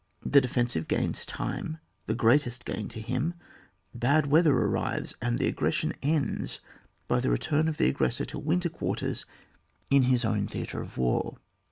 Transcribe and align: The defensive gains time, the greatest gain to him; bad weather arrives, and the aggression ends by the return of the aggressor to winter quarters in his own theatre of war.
The 0.25 0.41
defensive 0.41 0.87
gains 0.87 1.27
time, 1.27 1.77
the 2.07 2.15
greatest 2.15 2.65
gain 2.65 2.87
to 2.89 2.99
him; 2.99 3.35
bad 3.93 4.25
weather 4.25 4.57
arrives, 4.57 5.13
and 5.21 5.37
the 5.37 5.47
aggression 5.47 5.93
ends 6.01 6.59
by 7.07 7.19
the 7.19 7.29
return 7.29 7.67
of 7.67 7.77
the 7.77 7.87
aggressor 7.89 8.25
to 8.25 8.39
winter 8.39 8.69
quarters 8.69 9.27
in 9.91 10.01
his 10.09 10.25
own 10.25 10.47
theatre 10.47 10.81
of 10.81 10.97
war. 10.97 11.37